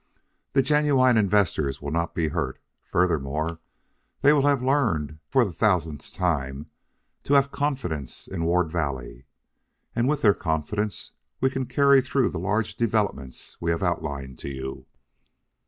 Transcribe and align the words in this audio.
The 0.53 0.63
genuine 0.63 1.15
investors 1.15 1.79
will 1.79 1.91
not 1.91 2.15
be 2.15 2.29
hurt. 2.29 2.59
Furthermore, 2.85 3.59
they 4.23 4.33
will 4.33 4.47
have 4.47 4.63
learned 4.63 5.19
for 5.29 5.45
the 5.45 5.51
thousandth 5.53 6.11
time 6.11 6.71
to 7.23 7.35
have 7.35 7.51
confidence 7.51 8.27
in 8.27 8.43
Ward 8.43 8.71
Valley. 8.71 9.25
And 9.95 10.07
with 10.09 10.23
their 10.23 10.33
confidence 10.33 11.11
we 11.39 11.51
can 11.51 11.67
carry 11.67 12.01
through 12.01 12.29
the 12.29 12.39
large 12.39 12.77
developments 12.77 13.57
we 13.61 13.69
have 13.69 13.83
outlined 13.83 14.39
to 14.39 14.49
you." 14.49 14.87